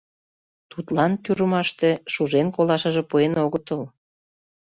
Тудлан 0.71 1.11
тюрьмаште 1.23 1.89
шужен 2.13 2.47
колашыже 2.55 3.03
пуэн 3.09 3.33
огытыл. 3.45 3.81